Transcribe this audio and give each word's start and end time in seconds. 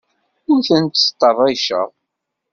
Ur 0.51 0.59
ten-ttṭerriceɣ. 0.67 1.87